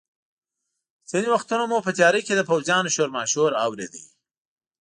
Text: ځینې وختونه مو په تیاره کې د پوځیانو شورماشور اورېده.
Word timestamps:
ځینې 1.09 1.27
وختونه 1.35 1.63
مو 1.69 1.77
په 1.85 1.91
تیاره 1.97 2.19
کې 2.25 2.33
د 2.35 2.41
پوځیانو 2.49 2.93
شورماشور 2.95 3.51
اورېده. 3.65 4.03